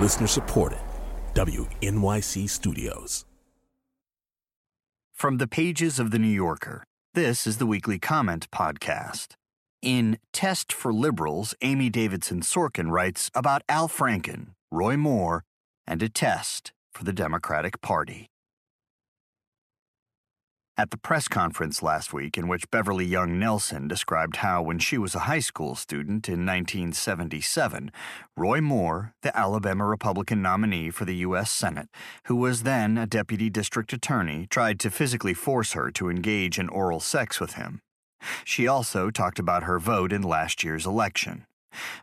Listener 0.00 0.26
supported. 0.26 0.78
WNYC 1.34 2.48
Studios. 2.48 3.26
From 5.12 5.36
the 5.36 5.46
pages 5.46 6.00
of 6.00 6.10
The 6.10 6.18
New 6.18 6.26
Yorker, 6.26 6.84
this 7.12 7.46
is 7.46 7.58
the 7.58 7.66
Weekly 7.66 7.98
Comment 7.98 8.50
Podcast. 8.50 9.34
In 9.82 10.18
Test 10.32 10.72
for 10.72 10.90
Liberals, 10.90 11.54
Amy 11.60 11.90
Davidson 11.90 12.40
Sorkin 12.40 12.90
writes 12.90 13.30
about 13.34 13.60
Al 13.68 13.90
Franken, 13.90 14.54
Roy 14.70 14.96
Moore, 14.96 15.44
and 15.86 16.02
a 16.02 16.08
test 16.08 16.72
for 16.94 17.04
the 17.04 17.12
Democratic 17.12 17.82
Party. 17.82 18.30
At 20.80 20.90
the 20.90 20.96
press 20.96 21.28
conference 21.28 21.82
last 21.82 22.14
week, 22.14 22.38
in 22.38 22.48
which 22.48 22.70
Beverly 22.70 23.04
Young 23.04 23.38
Nelson 23.38 23.86
described 23.86 24.36
how, 24.36 24.62
when 24.62 24.78
she 24.78 24.96
was 24.96 25.14
a 25.14 25.26
high 25.28 25.40
school 25.40 25.74
student 25.74 26.26
in 26.26 26.46
1977, 26.46 27.92
Roy 28.34 28.62
Moore, 28.62 29.12
the 29.20 29.36
Alabama 29.38 29.84
Republican 29.84 30.40
nominee 30.40 30.88
for 30.88 31.04
the 31.04 31.16
U.S. 31.16 31.50
Senate, 31.50 31.90
who 32.24 32.36
was 32.36 32.62
then 32.62 32.96
a 32.96 33.06
deputy 33.06 33.50
district 33.50 33.92
attorney, 33.92 34.46
tried 34.48 34.80
to 34.80 34.90
physically 34.90 35.34
force 35.34 35.72
her 35.72 35.90
to 35.90 36.08
engage 36.08 36.58
in 36.58 36.70
oral 36.70 37.00
sex 37.00 37.40
with 37.40 37.56
him. 37.56 37.82
She 38.46 38.66
also 38.66 39.10
talked 39.10 39.38
about 39.38 39.64
her 39.64 39.78
vote 39.78 40.14
in 40.14 40.22
last 40.22 40.64
year's 40.64 40.86
election. 40.86 41.44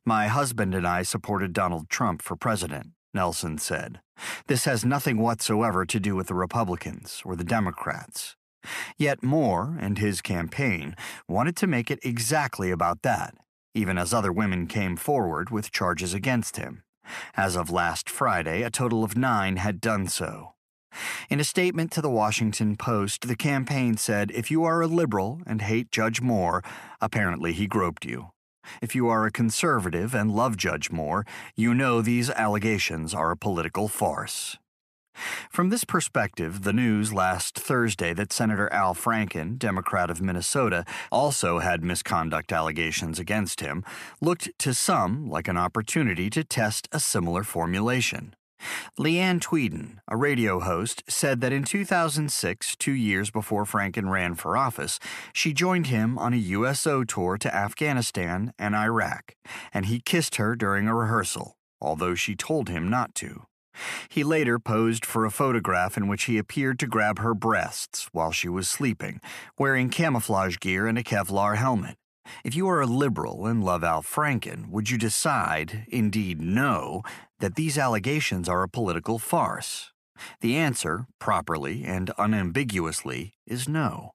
My 0.06 0.28
husband 0.28 0.76
and 0.76 0.86
I 0.86 1.02
supported 1.02 1.52
Donald 1.52 1.90
Trump 1.90 2.22
for 2.22 2.36
president. 2.36 2.92
Nelson 3.12 3.58
said. 3.58 4.02
This 4.46 4.66
has 4.66 4.86
nothing 4.86 5.18
whatsoever 5.18 5.84
to 5.84 6.00
do 6.00 6.16
with 6.16 6.28
the 6.28 6.36
Republicans 6.36 7.24
or 7.26 7.36
the 7.36 7.44
Democrats. 7.44 8.36
Yet 8.98 9.24
Moore 9.24 9.78
and 9.80 9.98
his 9.98 10.22
campaign 10.22 10.96
wanted 11.28 11.56
to 11.58 11.68
make 11.68 11.92
it 11.92 12.00
exactly 12.04 12.72
about 12.72 13.02
that, 13.04 13.36
even 13.74 13.98
as 13.98 14.14
other 14.14 14.32
women 14.32 14.68
came 14.68 14.96
forward 14.96 15.50
with 15.50 15.72
charges 15.72 16.14
against 16.14 16.58
him. 16.58 16.84
As 17.36 17.56
of 17.56 17.70
last 17.70 18.10
Friday, 18.10 18.64
a 18.64 18.70
total 18.70 19.04
of 19.04 19.18
nine 19.18 19.58
had 19.58 19.80
done 19.80 20.08
so. 20.08 20.54
In 21.30 21.40
a 21.40 21.44
statement 21.44 21.92
to 21.92 22.02
the 22.02 22.10
Washington 22.10 22.76
Post, 22.76 23.28
the 23.28 23.36
campaign 23.36 23.98
said 23.98 24.32
if 24.32 24.50
you 24.50 24.64
are 24.64 24.82
a 24.82 24.88
liberal 24.88 25.42
and 25.46 25.62
hate 25.62 25.92
Judge 25.92 26.22
Moore, 26.22 26.64
apparently 27.02 27.54
he 27.54 27.68
groped 27.68 28.06
you. 28.06 28.32
If 28.82 28.96
you 28.96 29.08
are 29.08 29.26
a 29.26 29.32
conservative 29.32 30.14
and 30.14 30.32
love 30.32 30.58
Judge 30.58 30.92
Moore, 30.92 31.26
you 31.56 31.74
know 31.74 32.02
these 32.02 32.30
allegations 32.32 33.14
are 33.14 33.32
a 33.32 33.38
political 33.38 33.88
farce. 33.88 34.58
From 35.50 35.70
this 35.70 35.84
perspective, 35.84 36.64
the 36.64 36.74
news 36.74 37.14
last 37.14 37.58
Thursday 37.58 38.14
that 38.14 38.34
Senator 38.34 38.72
Al 38.72 38.94
Franken, 38.94 39.58
Democrat 39.58 40.10
of 40.10 40.22
Minnesota, 40.22 40.86
also 41.12 41.60
had 41.60 41.84
misconduct 41.84 42.52
allegations 42.52 43.20
against 43.20 43.62
him 43.62 43.84
looked 44.22 44.50
to 44.60 44.74
some 44.74 45.30
like 45.30 45.48
an 45.48 45.58
opportunity 45.58 46.30
to 46.30 46.44
test 46.44 46.88
a 46.92 47.00
similar 47.00 47.44
formulation. 47.44 48.36
Leeann 48.98 49.40
Tweeden, 49.40 50.00
a 50.08 50.18
radio 50.18 50.60
host, 50.60 51.04
said 51.08 51.42
that 51.42 51.54
in 51.54 51.64
2006, 51.64 52.76
two 52.76 52.92
years 52.92 53.30
before 53.30 53.66
Franken 53.66 54.10
ran 54.10 54.36
for 54.36 54.58
office, 54.58 55.00
she 55.34 55.54
joined 55.54 55.88
him 55.88 56.18
on 56.18 56.34
a 56.34 56.38
USO 56.38 57.04
tour 57.04 57.38
to 57.38 57.56
Afghanistan 57.56 58.54
and 58.58 58.76
Iraq, 58.76 59.36
and 59.74 59.86
he 59.86 60.00
kissed 60.00 60.36
her 60.36 60.56
during 60.56 60.88
a 60.88 60.96
rehearsal, 60.96 61.58
although 61.80 62.16
she 62.16 62.36
told 62.36 62.70
him 62.70 62.90
not 62.90 63.14
to. 63.16 63.46
He 64.10 64.24
later 64.24 64.60
posed 64.60 65.06
for 65.06 65.26
a 65.26 65.32
photograph 65.32 65.98
in 65.98 66.08
which 66.08 66.24
he 66.24 66.38
appeared 66.38 66.80
to 66.80 66.88
grab 66.88 67.20
her 67.20 67.34
breasts 67.34 68.10
while 68.12 68.32
she 68.32 68.50
was 68.50 68.70
sleeping, 68.70 69.22
wearing 69.58 69.90
camouflage 69.90 70.58
gear 70.58 70.88
and 70.88 70.98
a 70.98 71.04
Kevlar 71.04 71.56
helmet. 71.56 71.96
If 72.44 72.56
you 72.56 72.68
are 72.68 72.82
a 72.82 72.88
liberal 72.88 73.46
and 73.46 73.64
love 73.64 73.84
Al 73.84 74.02
Franken, 74.02 74.70
would 74.70 74.90
you 74.90 74.98
decide, 74.98 75.86
indeed 75.90 76.42
know, 76.42 77.02
that 77.40 77.56
these 77.56 77.78
allegations 77.78 78.50
are 78.50 78.64
a 78.64 78.70
political 78.70 79.20
farce? 79.20 79.92
The 80.42 80.56
answer, 80.56 81.06
properly 81.20 81.84
and 81.86 82.12
unambiguously, 82.18 83.36
is 83.46 83.70
no. 83.70 84.12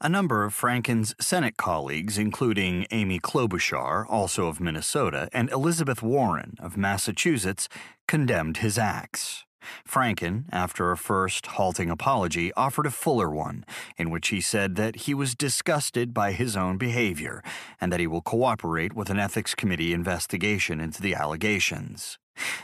A 0.00 0.08
number 0.08 0.44
of 0.44 0.54
Franken's 0.54 1.14
Senate 1.20 1.56
colleagues, 1.56 2.18
including 2.18 2.86
Amy 2.90 3.18
Klobuchar, 3.18 4.06
also 4.08 4.46
of 4.46 4.60
Minnesota, 4.60 5.28
and 5.32 5.50
Elizabeth 5.50 6.02
Warren 6.02 6.56
of 6.60 6.76
Massachusetts, 6.76 7.68
condemned 8.06 8.58
his 8.58 8.78
acts. 8.78 9.44
Franken, 9.86 10.44
after 10.52 10.90
a 10.90 10.96
first 10.96 11.46
halting 11.46 11.90
apology, 11.90 12.52
offered 12.54 12.86
a 12.86 12.90
fuller 12.90 13.30
one, 13.30 13.64
in 13.96 14.10
which 14.10 14.28
he 14.28 14.40
said 14.40 14.76
that 14.76 14.96
he 14.96 15.14
was 15.14 15.34
disgusted 15.34 16.14
by 16.14 16.32
his 16.32 16.56
own 16.56 16.78
behavior 16.78 17.42
and 17.80 17.92
that 17.92 18.00
he 18.00 18.06
will 18.06 18.22
cooperate 18.22 18.94
with 18.94 19.10
an 19.10 19.18
ethics 19.18 19.54
committee 19.54 19.92
investigation 19.92 20.80
into 20.80 21.02
the 21.02 21.14
allegations. 21.14 22.18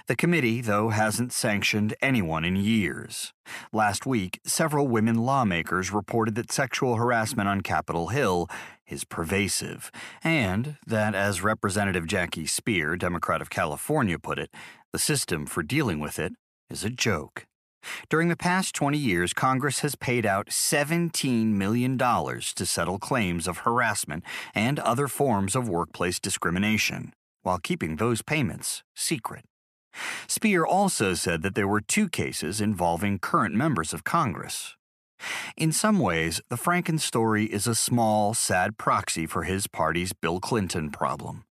The 0.07 0.17
committee, 0.17 0.61
though, 0.61 0.91
hasn't 0.91 1.33
sanctioned 1.33 1.95
anyone 2.01 2.45
in 2.45 2.57
years. 2.57 3.33
Last 3.73 4.07
week, 4.07 4.41
several 4.45 4.89
women 4.89 5.17
lawmakers 5.17 5.93
reported 5.93 6.35
that 6.37 6.53
sexual 6.53 6.97
harassment 6.97 7.49
on 7.49 7.61
Capitol 7.61 8.09
Hill 8.09 8.49
is 8.87 9.05
pervasive, 9.05 9.91
and 10.23 10.77
that, 10.87 11.15
as 11.15 11.43
Representative 11.43 12.07
Jackie 12.07 12.45
Speier, 12.45 12.99
Democrat 12.99 13.41
of 13.41 13.51
California, 13.51 14.19
put 14.19 14.39
it, 14.39 14.51
the 14.93 14.99
system 14.99 15.47
for 15.47 15.63
dealing 15.63 16.01
with 16.01 16.19
it 16.19 16.33
is 16.71 16.85
a 16.85 16.91
joke. 16.91 17.47
During 18.09 18.29
the 18.29 18.37
past 18.37 18.75
20 18.75 18.97
years, 18.97 19.33
Congress 19.33 19.81
has 19.81 19.95
paid 19.95 20.25
out 20.25 20.49
$17 20.49 21.47
million 21.47 21.99
to 21.99 22.67
settle 22.67 22.99
claims 22.99 23.47
of 23.47 23.59
harassment 23.59 24.25
and 24.55 24.79
other 24.79 25.09
forms 25.09 25.55
of 25.55 25.69
workplace 25.69 26.19
discrimination, 26.19 27.13
while 27.43 27.59
keeping 27.59 27.97
those 27.97 28.23
payments 28.23 28.83
secret. 28.95 29.45
Speier 30.27 30.65
also 30.67 31.15
said 31.15 31.43
that 31.43 31.55
there 31.55 31.69
were 31.69 31.81
two 31.81 32.09
cases 32.09 32.61
involving 32.61 33.19
current 33.19 33.55
members 33.55 33.93
of 33.93 34.05
Congress. 34.05 34.77
In 35.57 35.73
some 35.73 35.99
ways, 35.99 36.41
the 36.51 36.57
Franken 36.57 37.01
story 37.01 37.45
is 37.45 37.67
a 37.67 37.75
small, 37.75 38.35
sad 38.35 38.77
proxy 38.77 39.27
for 39.27 39.45
his 39.45 39.67
party's 39.67 40.13
Bill 40.13 40.41
Clinton 40.41 40.91
problem. 40.91 41.45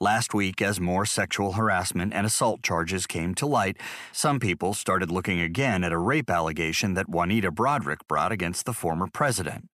Last 0.00 0.34
week, 0.34 0.60
as 0.60 0.80
more 0.80 1.06
sexual 1.06 1.52
harassment 1.52 2.12
and 2.12 2.26
assault 2.26 2.62
charges 2.62 3.06
came 3.06 3.34
to 3.36 3.46
light, 3.46 3.76
some 4.12 4.40
people 4.40 4.74
started 4.74 5.10
looking 5.10 5.40
again 5.40 5.84
at 5.84 5.92
a 5.92 5.98
rape 5.98 6.30
allegation 6.30 6.94
that 6.94 7.08
Juanita 7.08 7.52
Broaddrick 7.52 7.98
brought 8.08 8.32
against 8.32 8.66
the 8.66 8.72
former 8.72 9.06
president. 9.06 9.66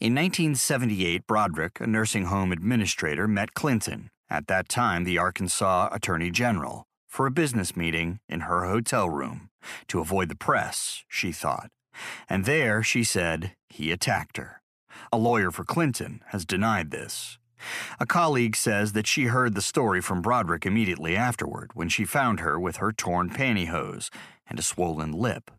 In 0.00 0.14
1978, 0.14 1.26
Broaddrick, 1.26 1.80
a 1.80 1.86
nursing 1.86 2.26
home 2.26 2.52
administrator, 2.52 3.26
met 3.26 3.54
Clinton, 3.54 4.08
at 4.30 4.46
that 4.46 4.68
time 4.68 5.04
the 5.04 5.18
Arkansas 5.18 5.88
Attorney 5.92 6.30
General 6.30 6.87
for 7.08 7.26
a 7.26 7.32
business 7.32 7.76
meeting 7.76 8.20
in 8.28 8.40
her 8.40 8.66
hotel 8.66 9.08
room 9.08 9.48
to 9.88 10.00
avoid 10.00 10.28
the 10.28 10.36
press, 10.36 11.04
she 11.08 11.32
thought. 11.32 11.70
And 12.28 12.44
there, 12.44 12.82
she 12.82 13.02
said, 13.02 13.54
he 13.68 13.90
attacked 13.90 14.36
her. 14.36 14.60
A 15.12 15.18
lawyer 15.18 15.50
for 15.50 15.64
Clinton 15.64 16.22
has 16.28 16.44
denied 16.44 16.90
this. 16.90 17.38
A 17.98 18.06
colleague 18.06 18.54
says 18.54 18.92
that 18.92 19.06
she 19.06 19.24
heard 19.24 19.54
the 19.54 19.62
story 19.62 20.00
from 20.00 20.22
Broaddrick 20.22 20.64
immediately 20.64 21.16
afterward 21.16 21.72
when 21.74 21.88
she 21.88 22.04
found 22.04 22.40
her 22.40 22.60
with 22.60 22.76
her 22.76 22.92
torn 22.92 23.30
pantyhose 23.30 24.10
and 24.48 24.58
a 24.58 24.62
swollen 24.62 25.10
lip. 25.10 25.50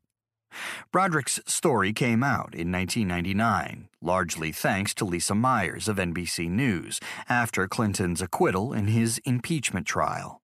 Broaddrick's 0.93 1.41
story 1.45 1.93
came 1.93 2.23
out 2.23 2.55
in 2.55 2.71
1999, 2.71 3.89
largely 4.01 4.51
thanks 4.51 4.93
to 4.95 5.05
Lisa 5.05 5.35
Myers 5.35 5.87
of 5.87 5.97
NBC 5.97 6.49
News, 6.49 6.99
after 7.27 7.67
Clinton's 7.67 8.21
acquittal 8.21 8.73
in 8.73 8.87
his 8.87 9.19
impeachment 9.25 9.85
trial 9.85 10.38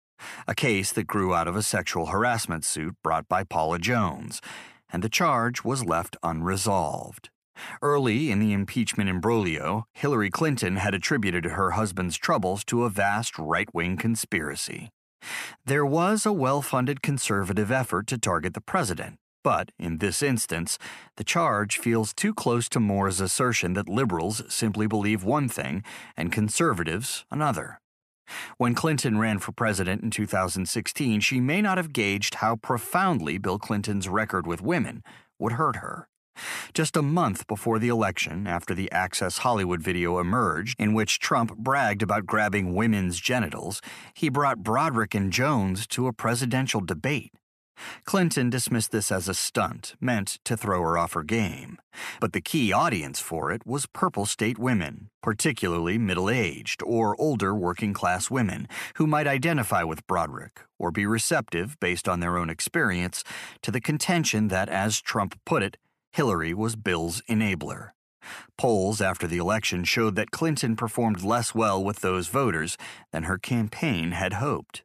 a 0.46 0.54
case 0.54 0.92
that 0.92 1.06
grew 1.06 1.34
out 1.34 1.48
of 1.48 1.56
a 1.56 1.62
sexual 1.62 2.06
harassment 2.06 2.64
suit 2.64 2.94
brought 3.02 3.28
by 3.28 3.44
Paula 3.44 3.78
Jones, 3.78 4.40
and 4.90 5.02
the 5.02 5.08
charge 5.08 5.64
was 5.64 5.84
left 5.84 6.16
unresolved. 6.22 7.30
Early 7.82 8.30
in 8.30 8.40
the 8.40 8.52
impeachment 8.52 9.08
imbroglio, 9.08 9.84
Hillary 9.92 10.30
Clinton 10.30 10.76
had 10.76 10.94
attributed 10.94 11.44
her 11.44 11.72
husband's 11.72 12.16
troubles 12.16 12.64
to 12.64 12.84
a 12.84 12.90
vast 12.90 13.38
right 13.38 13.72
wing 13.72 13.96
conspiracy. 13.96 14.90
There 15.64 15.86
was 15.86 16.26
a 16.26 16.32
well 16.32 16.62
funded 16.62 17.02
conservative 17.02 17.70
effort 17.70 18.06
to 18.08 18.18
target 18.18 18.54
the 18.54 18.60
president, 18.60 19.16
but 19.42 19.70
in 19.78 19.98
this 19.98 20.22
instance, 20.22 20.78
the 21.16 21.24
charge 21.24 21.78
feels 21.78 22.12
too 22.12 22.34
close 22.34 22.68
to 22.70 22.80
Moore's 22.80 23.20
assertion 23.20 23.74
that 23.74 23.88
liberals 23.88 24.42
simply 24.48 24.86
believe 24.86 25.22
one 25.22 25.48
thing 25.48 25.82
and 26.16 26.32
conservatives 26.32 27.24
another. 27.30 27.80
When 28.56 28.74
Clinton 28.74 29.18
ran 29.18 29.38
for 29.38 29.52
president 29.52 30.02
in 30.02 30.10
2016, 30.10 31.20
she 31.20 31.40
may 31.40 31.60
not 31.60 31.78
have 31.78 31.92
gauged 31.92 32.36
how 32.36 32.56
profoundly 32.56 33.38
Bill 33.38 33.58
Clinton's 33.58 34.08
record 34.08 34.46
with 34.46 34.62
women 34.62 35.02
would 35.38 35.52
hurt 35.52 35.76
her. 35.76 36.08
Just 36.72 36.96
a 36.96 37.02
month 37.02 37.46
before 37.46 37.78
the 37.78 37.88
election, 37.88 38.46
after 38.46 38.74
the 38.74 38.90
Access 38.90 39.38
Hollywood 39.38 39.80
video 39.80 40.18
emerged, 40.18 40.74
in 40.80 40.92
which 40.94 41.20
Trump 41.20 41.56
bragged 41.56 42.02
about 42.02 42.26
grabbing 42.26 42.74
women's 42.74 43.20
genitals, 43.20 43.80
he 44.14 44.28
brought 44.28 44.64
Broaddrick 44.64 45.14
and 45.14 45.32
Jones 45.32 45.86
to 45.88 46.06
a 46.06 46.12
presidential 46.12 46.80
debate. 46.80 47.32
Clinton 48.04 48.50
dismissed 48.50 48.92
this 48.92 49.10
as 49.10 49.28
a 49.28 49.34
stunt 49.34 49.94
meant 50.00 50.38
to 50.44 50.56
throw 50.56 50.80
her 50.82 50.96
off 50.96 51.14
her 51.14 51.22
game, 51.22 51.78
but 52.20 52.32
the 52.32 52.40
key 52.40 52.72
audience 52.72 53.20
for 53.20 53.50
it 53.50 53.66
was 53.66 53.86
Purple 53.86 54.26
State 54.26 54.58
women, 54.58 55.10
particularly 55.22 55.98
middle 55.98 56.30
aged 56.30 56.82
or 56.84 57.20
older 57.20 57.54
working 57.54 57.92
class 57.92 58.30
women 58.30 58.68
who 58.96 59.06
might 59.06 59.26
identify 59.26 59.82
with 59.82 60.06
Broaddrick 60.06 60.58
or 60.78 60.90
be 60.90 61.06
receptive, 61.06 61.78
based 61.80 62.08
on 62.08 62.20
their 62.20 62.36
own 62.36 62.50
experience, 62.50 63.24
to 63.62 63.70
the 63.70 63.80
contention 63.80 64.48
that, 64.48 64.68
as 64.68 65.00
Trump 65.00 65.38
put 65.44 65.62
it, 65.62 65.76
Hillary 66.12 66.54
was 66.54 66.76
Bill's 66.76 67.22
enabler. 67.22 67.90
Polls 68.56 69.00
after 69.00 69.26
the 69.26 69.38
election 69.38 69.84
showed 69.84 70.16
that 70.16 70.30
Clinton 70.30 70.76
performed 70.76 71.22
less 71.22 71.54
well 71.54 71.82
with 71.82 72.00
those 72.00 72.28
voters 72.28 72.76
than 73.12 73.24
her 73.24 73.38
campaign 73.38 74.12
had 74.12 74.34
hoped. 74.34 74.82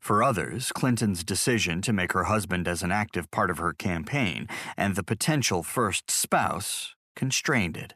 For 0.00 0.22
others, 0.22 0.72
Clinton's 0.72 1.24
decision 1.24 1.82
to 1.82 1.92
make 1.92 2.12
her 2.12 2.24
husband 2.24 2.68
as 2.68 2.82
an 2.82 2.92
active 2.92 3.30
part 3.30 3.50
of 3.50 3.58
her 3.58 3.72
campaign 3.72 4.46
and 4.76 4.94
the 4.94 5.02
potential 5.02 5.62
first 5.62 6.10
spouse 6.10 6.94
constrained 7.16 7.76
it. 7.76 7.94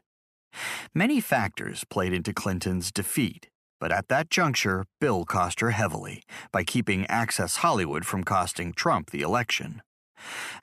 Many 0.93 1.19
factors 1.21 1.83
played 1.83 2.13
into 2.13 2.33
Clinton's 2.33 2.91
defeat, 2.91 3.49
but 3.79 3.91
at 3.91 4.07
that 4.07 4.29
juncture, 4.29 4.85
Bill 4.99 5.25
cost 5.25 5.59
her 5.59 5.71
heavily 5.71 6.23
by 6.51 6.63
keeping 6.63 7.05
Access 7.07 7.57
Hollywood 7.57 8.05
from 8.05 8.23
costing 8.23 8.73
Trump 8.73 9.11
the 9.11 9.21
election. 9.21 9.81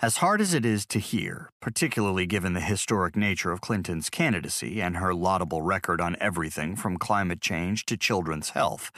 As 0.00 0.18
hard 0.18 0.40
as 0.40 0.54
it 0.54 0.64
is 0.64 0.84
to 0.86 0.98
hear, 0.98 1.50
particularly 1.60 2.26
given 2.26 2.52
the 2.52 2.60
historic 2.60 3.16
nature 3.16 3.52
of 3.52 3.60
Clinton's 3.60 4.10
candidacy 4.10 4.80
and 4.80 4.96
her 4.96 5.14
laudable 5.14 5.62
record 5.62 6.00
on 6.00 6.16
everything 6.20 6.76
from 6.76 6.98
climate 6.98 7.40
change 7.40 7.86
to 7.86 7.96
children's 7.96 8.50
health, 8.50 8.90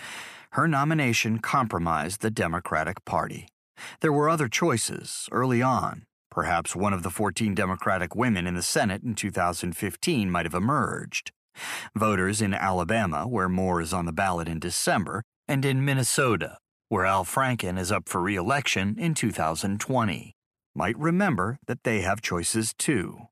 her 0.52 0.66
nomination 0.66 1.38
compromised 1.38 2.20
the 2.22 2.30
Democratic 2.30 3.04
Party. 3.04 3.48
There 4.00 4.12
were 4.12 4.28
other 4.28 4.48
choices 4.48 5.28
early 5.30 5.62
on. 5.62 6.06
Perhaps 6.30 6.76
one 6.76 6.92
of 6.92 7.02
the 7.02 7.10
14 7.10 7.54
Democratic 7.54 8.14
women 8.14 8.46
in 8.46 8.54
the 8.54 8.62
Senate 8.62 9.02
in 9.02 9.14
2015 9.14 10.30
might 10.30 10.46
have 10.46 10.54
emerged. 10.54 11.32
Voters 11.94 12.42
in 12.42 12.52
Alabama, 12.52 13.26
where 13.26 13.48
Moore 13.48 13.80
is 13.80 13.92
on 13.92 14.04
the 14.04 14.12
ballot 14.12 14.48
in 14.48 14.58
December, 14.58 15.22
and 15.48 15.64
in 15.64 15.84
Minnesota, 15.84 16.58
where 16.88 17.06
Al 17.06 17.24
Franken 17.24 17.78
is 17.78 17.90
up 17.90 18.08
for 18.08 18.20
re 18.20 18.36
election 18.36 18.96
in 18.98 19.14
2020, 19.14 20.35
might 20.76 20.98
remember 20.98 21.58
that 21.66 21.84
they 21.84 22.02
have 22.02 22.20
choices 22.20 22.74
too. 22.74 23.28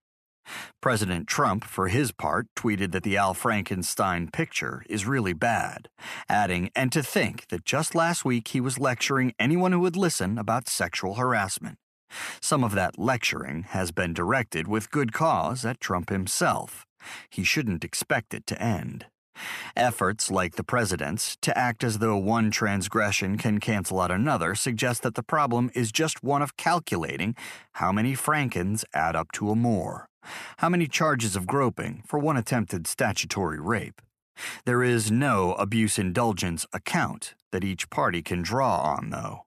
President 0.81 1.27
Trump, 1.27 1.65
for 1.65 1.89
his 1.89 2.13
part, 2.13 2.47
tweeted 2.57 2.93
that 2.93 3.03
the 3.03 3.17
Al 3.17 3.35
Frankenstein 3.35 4.29
picture 4.31 4.85
is 4.89 5.07
really 5.07 5.33
bad, 5.33 5.89
adding, 6.29 6.71
and 6.75 6.93
to 6.93 7.03
think 7.03 7.47
that 7.49 7.65
just 7.65 7.95
last 7.95 8.25
week 8.25 8.49
he 8.49 8.61
was 8.61 8.79
lecturing 8.79 9.35
anyone 9.39 9.73
who 9.73 9.81
would 9.81 9.97
listen 9.97 10.39
about 10.39 10.69
sexual 10.69 11.15
harassment. 11.15 11.79
Some 12.41 12.63
of 12.63 12.73
that 12.73 12.99
lecturing 12.99 13.63
has 13.71 13.91
been 13.91 14.13
directed 14.13 14.69
with 14.69 14.91
good 14.91 15.13
cause 15.13 15.65
at 15.65 15.81
Trump 15.81 16.11
himself. 16.11 16.85
He 17.31 17.45
shouldn't 17.45 17.85
expect 17.85 18.35
it 18.35 18.47
to 18.47 18.61
end. 18.63 19.07
Efforts 19.77 20.31
like 20.31 20.57
the 20.57 20.65
president's 20.65 21.37
to 21.43 21.57
act 21.57 21.83
as 21.83 21.99
though 21.99 22.17
one 22.17 22.51
transgression 22.51 23.37
can 23.37 23.59
cancel 23.59 24.01
out 24.01 24.11
another 24.11 24.55
suggest 24.55 25.03
that 25.03 25.15
the 25.15 25.23
problem 25.23 25.71
is 25.75 25.93
just 25.93 26.23
one 26.23 26.43
of 26.43 26.57
calculating 26.57 27.35
how 27.75 27.93
many 27.93 28.15
Frankens 28.15 28.85
add 28.95 29.17
up 29.17 29.33
to 29.33 29.51
a 29.51 29.57
Moore. 29.57 30.09
How 30.59 30.69
many 30.69 30.87
charges 30.87 31.37
of 31.37 31.47
groping 31.47 32.03
for 32.07 32.19
one 32.19 32.37
attempted 32.37 32.87
statutory 32.87 33.61
rape? 33.61 34.01
There 34.65 34.83
is 34.83 35.11
no 35.11 35.53
abuse 35.55 35.99
indulgence 35.99 36.67
account 36.73 37.35
that 37.53 37.65
each 37.65 37.91
party 37.91 38.23
can 38.23 38.43
draw 38.43 38.79
on, 38.79 39.11
though. 39.11 39.45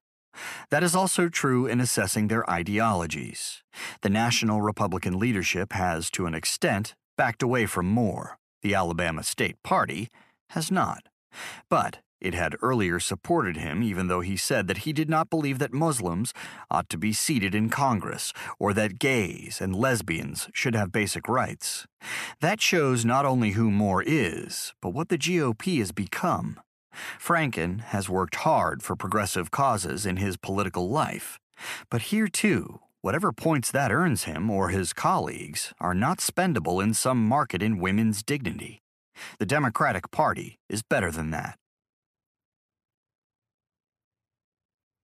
That 0.69 0.83
is 0.83 0.95
also 0.95 1.29
true 1.29 1.65
in 1.65 1.81
assessing 1.81 2.27
their 2.27 2.49
ideologies. 2.49 3.63
The 4.01 4.09
national 4.09 4.61
Republican 4.61 5.17
leadership 5.17 5.73
has, 5.73 6.11
to 6.11 6.25
an 6.25 6.35
extent, 6.35 6.95
backed 7.17 7.41
away 7.41 7.65
from 7.65 7.87
Moore. 7.87 8.37
The 8.61 8.75
Alabama 8.75 9.23
State 9.23 9.61
Party 9.63 10.09
has 10.49 10.71
not. 10.71 11.09
But 11.69 11.99
it 12.19 12.33
had 12.33 12.55
earlier 12.61 12.99
supported 12.99 13.57
him, 13.57 13.83
even 13.83 14.07
though 14.07 14.21
he 14.21 14.37
said 14.37 14.67
that 14.67 14.79
he 14.79 14.93
did 14.93 15.09
not 15.09 15.29
believe 15.29 15.59
that 15.59 15.73
Muslims 15.73 16.33
ought 16.71 16.89
to 16.89 16.97
be 16.97 17.13
seated 17.13 17.53
in 17.53 17.69
Congress 17.69 18.33
or 18.59 18.73
that 18.73 18.99
gays 18.99 19.61
and 19.61 19.75
lesbians 19.75 20.49
should 20.53 20.73
have 20.73 20.91
basic 20.91 21.27
rights. 21.27 21.85
That 22.41 22.59
shows 22.59 23.05
not 23.05 23.25
only 23.25 23.51
who 23.51 23.69
Moore 23.69 24.03
is, 24.05 24.73
but 24.81 24.89
what 24.89 25.09
the 25.09 25.17
GOP 25.17 25.77
has 25.79 25.91
become. 25.91 26.59
Franken 27.19 27.81
has 27.81 28.09
worked 28.09 28.37
hard 28.37 28.81
for 28.81 28.95
progressive 28.95 29.51
causes 29.51 30.05
in 30.05 30.17
his 30.17 30.37
political 30.37 30.89
life, 30.89 31.37
but 31.91 32.03
here 32.03 32.27
too, 32.27 32.79
whatever 33.07 33.31
points 33.31 33.71
that 33.71 33.89
earns 33.89 34.25
him 34.25 34.49
or 34.49 34.67
his 34.67 34.91
colleagues 34.91 35.73
are 35.79 35.93
not 35.93 36.17
spendable 36.17 36.83
in 36.83 36.93
some 36.93 37.25
market 37.25 37.63
in 37.63 37.79
women's 37.79 38.21
dignity. 38.21 38.81
The 39.39 39.45
Democratic 39.45 40.11
Party 40.11 40.59
is 40.67 40.83
better 40.83 41.09
than 41.09 41.31
that. 41.31 41.57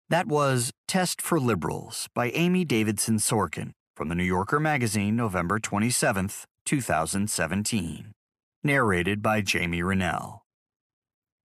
That 0.10 0.28
was 0.28 0.74
Test 0.86 1.22
for 1.22 1.40
Liberals 1.40 2.10
by 2.14 2.30
Amy 2.32 2.66
Davidson 2.66 3.20
Sorkin 3.20 3.72
from 3.96 4.10
the 4.10 4.16
New 4.16 4.26
Yorker 4.26 4.60
magazine, 4.60 5.16
November 5.16 5.58
27, 5.58 6.30
2017. 6.66 8.12
Narrated 8.66 9.22
by 9.22 9.40
Jamie 9.40 9.82
Rennell. 9.82 10.42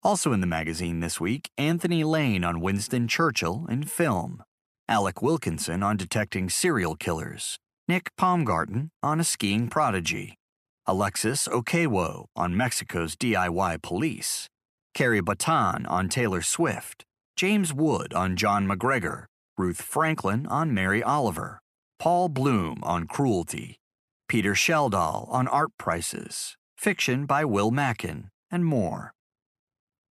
Also 0.04 0.32
in 0.32 0.40
the 0.40 0.46
magazine 0.46 1.00
this 1.00 1.20
week, 1.20 1.50
Anthony 1.58 2.04
Lane 2.04 2.44
on 2.44 2.62
Winston 2.62 3.08
Churchill 3.08 3.66
in 3.68 3.86
film, 3.86 4.44
Alec 4.90 5.22
Wilkinson 5.22 5.82
on 5.82 5.96
detecting 5.96 6.50
serial 6.50 6.96
killers, 6.96 7.58
Nick 7.88 8.12
Paumgarten 8.18 8.90
on 9.02 9.20
a 9.20 9.24
skiing 9.24 9.70
prodigy, 9.70 10.36
Alexis 10.86 11.48
Okeowo 11.48 12.26
on 12.36 12.58
Mexico's 12.58 13.16
DIY 13.16 13.82
police, 13.82 14.48
Carrie 14.94 15.22
Battan 15.22 15.90
on 15.90 16.10
Taylor 16.10 16.42
Swift, 16.42 17.06
James 17.38 17.74
Wood 17.74 18.14
on 18.14 18.36
Jon 18.36 18.68
McGregor, 18.68 19.26
Ruth 19.58 19.82
Franklin 19.82 20.46
on 20.48 20.74
Mary 20.74 21.02
Oliver, 21.02 21.62
Paul 21.98 22.28
Bloom 22.28 22.84
on 22.84 23.08
Cruelty, 23.08 23.78
Peter 24.28 24.54
Schjeldahl 24.54 25.32
on 25.32 25.48
Art 25.48 25.72
Prices, 25.78 26.58
fiction 26.78 27.26
by 27.26 27.46
Will 27.46 27.72
Mackin, 27.72 28.30
and 28.52 28.66
more. 28.66 29.14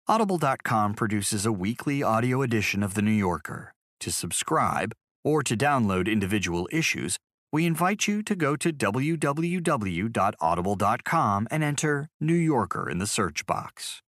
Audible.com 0.06 0.94
produces 0.94 1.44
a 1.44 1.52
weekly 1.52 2.02
audio 2.02 2.42
edition 2.42 2.84
of 2.84 2.94
The 2.94 3.02
New 3.02 3.10
Yorker. 3.10 3.72
To 4.00 4.10
subscribe 4.10 4.92
or 5.24 5.42
to 5.42 5.56
download 5.56 6.10
individual 6.10 6.68
issues, 6.72 7.18
we 7.52 7.66
invite 7.66 8.08
you 8.08 8.22
to 8.22 8.36
go 8.36 8.56
to 8.56 8.72
www.audible.com 8.72 11.48
and 11.50 11.64
enter 11.64 12.08
New 12.20 12.34
Yorker 12.34 12.88
in 12.88 12.98
the 12.98 13.06
search 13.06 13.44
box. 13.46 14.02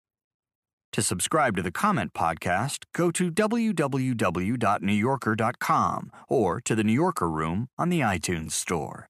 To 0.94 1.02
subscribe 1.02 1.56
to 1.56 1.62
the 1.62 1.72
Comment 1.72 2.12
Podcast, 2.14 2.84
go 2.94 3.12
to 3.12 3.32
www.newyorker.com 3.32 6.12
or 6.28 6.62
to 6.62 6.76
the 6.76 6.84
New 6.84 6.94
Yorker 6.94 7.30
Room 7.30 7.68
on 7.78 7.90
the 7.90 8.02
iTunes 8.02 8.52
Store. 8.52 9.08